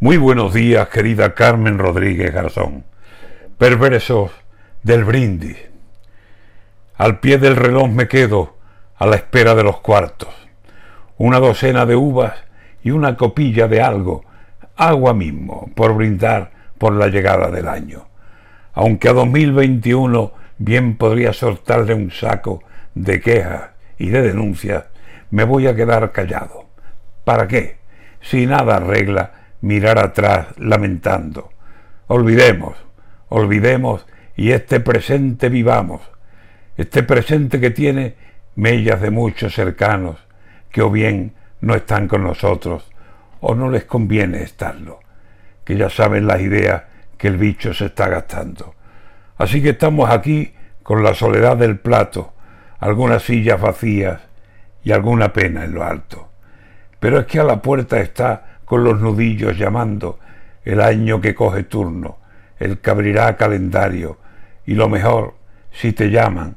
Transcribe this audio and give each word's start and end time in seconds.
Muy 0.00 0.16
buenos 0.16 0.54
días, 0.54 0.88
querida 0.90 1.34
Carmen 1.34 1.76
Rodríguez 1.76 2.32
Garzón. 2.32 2.84
Perversos 3.58 4.30
del 4.84 5.02
brindis. 5.02 5.56
Al 6.96 7.18
pie 7.18 7.38
del 7.38 7.56
reloj 7.56 7.88
me 7.88 8.06
quedo 8.06 8.56
a 8.96 9.06
la 9.06 9.16
espera 9.16 9.56
de 9.56 9.64
los 9.64 9.80
cuartos. 9.80 10.28
Una 11.16 11.40
docena 11.40 11.84
de 11.84 11.96
uvas 11.96 12.34
y 12.84 12.92
una 12.92 13.16
copilla 13.16 13.66
de 13.66 13.82
algo, 13.82 14.24
agua 14.76 15.14
mismo, 15.14 15.68
por 15.74 15.94
brindar 15.94 16.52
por 16.78 16.92
la 16.92 17.08
llegada 17.08 17.50
del 17.50 17.66
año. 17.66 18.06
Aunque 18.74 19.08
a 19.08 19.12
2021 19.14 20.32
bien 20.58 20.96
podría 20.96 21.32
soltarle 21.32 21.94
un 21.94 22.12
saco 22.12 22.62
de 22.94 23.20
quejas 23.20 23.70
y 23.98 24.10
de 24.10 24.22
denuncias, 24.22 24.84
me 25.30 25.42
voy 25.42 25.66
a 25.66 25.74
quedar 25.74 26.12
callado. 26.12 26.66
¿Para 27.24 27.48
qué? 27.48 27.78
Si 28.20 28.46
nada 28.46 28.76
arregla 28.76 29.37
mirar 29.60 29.98
atrás 29.98 30.48
lamentando. 30.58 31.50
Olvidemos, 32.06 32.76
olvidemos 33.28 34.06
y 34.36 34.52
este 34.52 34.80
presente 34.80 35.48
vivamos, 35.48 36.00
este 36.76 37.02
presente 37.02 37.60
que 37.60 37.70
tiene 37.70 38.14
mellas 38.54 39.00
de 39.00 39.10
muchos 39.10 39.54
cercanos 39.54 40.16
que 40.70 40.82
o 40.82 40.90
bien 40.90 41.34
no 41.60 41.74
están 41.74 42.08
con 42.08 42.22
nosotros 42.22 42.90
o 43.40 43.54
no 43.54 43.70
les 43.70 43.84
conviene 43.84 44.42
estarlo, 44.42 45.00
que 45.64 45.76
ya 45.76 45.90
saben 45.90 46.26
las 46.26 46.40
ideas 46.40 46.84
que 47.16 47.28
el 47.28 47.36
bicho 47.36 47.74
se 47.74 47.86
está 47.86 48.08
gastando. 48.08 48.74
Así 49.36 49.62
que 49.62 49.70
estamos 49.70 50.10
aquí 50.10 50.54
con 50.82 51.02
la 51.02 51.14
soledad 51.14 51.56
del 51.56 51.78
plato, 51.78 52.32
algunas 52.78 53.22
sillas 53.22 53.60
vacías 53.60 54.20
y 54.82 54.92
alguna 54.92 55.32
pena 55.32 55.64
en 55.64 55.74
lo 55.74 55.84
alto. 55.84 56.28
Pero 56.98 57.20
es 57.20 57.26
que 57.26 57.40
a 57.40 57.44
la 57.44 57.60
puerta 57.62 58.00
está 58.00 58.57
con 58.68 58.84
los 58.84 59.00
nudillos 59.00 59.56
llamando, 59.56 60.18
el 60.62 60.82
año 60.82 61.22
que 61.22 61.34
coge 61.34 61.62
turno, 61.62 62.18
el 62.58 62.80
que 62.80 62.90
abrirá 62.90 63.34
calendario, 63.34 64.18
y 64.66 64.74
lo 64.74 64.90
mejor, 64.90 65.36
si 65.72 65.94
te 65.94 66.10
llaman, 66.10 66.56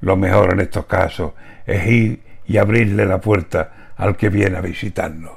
lo 0.00 0.16
mejor 0.16 0.54
en 0.54 0.60
estos 0.60 0.86
casos 0.86 1.32
es 1.66 1.86
ir 1.86 2.22
y 2.46 2.56
abrirle 2.56 3.04
la 3.04 3.20
puerta 3.20 3.92
al 3.98 4.16
que 4.16 4.30
viene 4.30 4.56
a 4.56 4.62
visitarnos. 4.62 5.32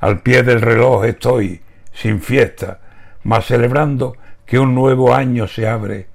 Al 0.00 0.20
pie 0.20 0.42
del 0.42 0.60
reloj 0.60 1.06
estoy, 1.06 1.62
sin 1.94 2.20
fiesta, 2.20 2.80
mas 3.22 3.46
celebrando 3.46 4.18
que 4.44 4.58
un 4.58 4.74
nuevo 4.74 5.14
año 5.14 5.48
se 5.48 5.66
abre 5.66 6.08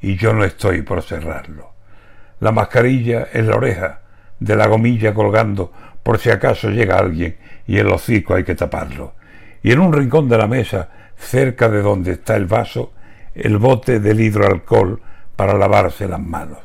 y 0.00 0.16
yo 0.16 0.32
no 0.32 0.42
estoy 0.42 0.80
por 0.80 1.02
cerrarlo. 1.02 1.72
La 2.40 2.50
mascarilla 2.50 3.28
en 3.30 3.46
la 3.46 3.56
oreja, 3.56 4.00
de 4.38 4.56
la 4.56 4.68
gomilla 4.68 5.12
colgando 5.12 5.70
por 6.02 6.18
si 6.18 6.30
acaso 6.30 6.70
llega 6.70 6.98
alguien 6.98 7.36
y 7.66 7.78
el 7.78 7.88
hocico 7.88 8.34
hay 8.34 8.44
que 8.44 8.54
taparlo. 8.54 9.14
Y 9.62 9.72
en 9.72 9.80
un 9.80 9.92
rincón 9.92 10.28
de 10.28 10.38
la 10.38 10.46
mesa, 10.46 10.88
cerca 11.16 11.68
de 11.68 11.82
donde 11.82 12.12
está 12.12 12.36
el 12.36 12.46
vaso, 12.46 12.92
el 13.34 13.58
bote 13.58 14.00
del 14.00 14.20
hidroalcohol 14.20 15.00
para 15.36 15.54
lavarse 15.54 16.08
las 16.08 16.20
manos. 16.20 16.58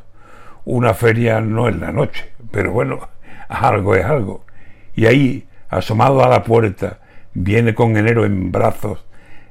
Una 0.65 0.93
feria 0.93 1.41
no 1.41 1.67
es 1.67 1.75
la 1.75 1.91
noche, 1.91 2.31
pero 2.51 2.71
bueno, 2.71 3.07
algo 3.47 3.95
es 3.95 4.05
algo. 4.05 4.45
Y 4.95 5.05
ahí, 5.05 5.47
asomado 5.69 6.23
a 6.23 6.29
la 6.29 6.43
puerta, 6.43 6.99
viene 7.33 7.75
con 7.75 7.95
enero 7.97 8.25
en 8.25 8.51
brazos 8.51 9.05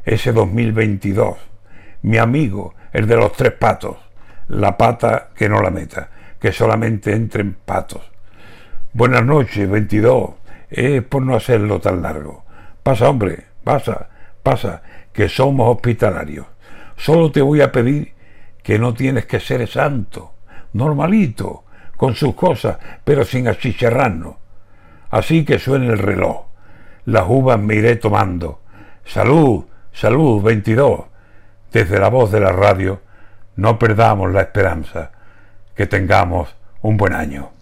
ese 0.05 0.33
2022. 0.33 1.39
Mi 2.03 2.19
amigo, 2.19 2.75
el 2.93 3.07
de 3.07 3.17
los 3.17 3.33
tres 3.33 3.53
patos. 3.53 3.97
La 4.49 4.77
pata 4.77 5.31
que 5.35 5.49
no 5.49 5.63
la 5.63 5.71
meta, 5.71 6.11
que 6.39 6.53
solamente 6.53 7.13
entren 7.13 7.57
patos. 7.65 8.14
Buenas 8.97 9.25
noches, 9.25 9.69
22. 9.69 10.35
Es 10.71 11.03
por 11.03 11.21
no 11.21 11.35
hacerlo 11.35 11.81
tan 11.81 12.01
largo. 12.01 12.45
Pasa, 12.81 13.09
hombre, 13.09 13.47
pasa, 13.65 14.09
pasa, 14.41 14.83
que 15.13 15.29
somos 15.29 15.69
hospitalarios. 15.69 16.47
Solo 16.97 17.33
te 17.33 17.43
voy 17.43 17.61
a 17.61 17.73
pedir 17.73 18.13
que 18.63 18.79
no 18.79 18.95
tienes 18.95 19.27
que 19.27 19.41
ser 19.41 19.67
santo, 19.67 20.35
normalito, 20.75 21.65
con 21.97 22.15
sus 22.15 22.37
cosas, 22.37 22.79
pero 23.03 23.25
sin 23.25 23.49
achicharrarnos. 23.49 24.37
Así 25.11 25.45
que 25.45 25.59
suene 25.59 25.89
el 25.89 25.99
reloj. 25.99 26.45
Las 27.05 27.25
uvas 27.27 27.59
me 27.59 27.75
iré 27.75 27.97
tomando. 27.97 28.61
Salud, 29.05 29.65
salud, 29.93 30.41
22. 30.41 31.01
Desde 31.73 31.99
la 31.99 32.11
voz 32.11 32.31
de 32.31 32.39
la 32.39 32.53
radio, 32.53 33.01
no 33.57 33.77
perdamos 33.77 34.31
la 34.31 34.43
esperanza. 34.43 35.11
Que 35.75 35.89
tengamos 35.89 36.55
un 36.81 36.97
buen 36.97 37.13
año. 37.13 37.55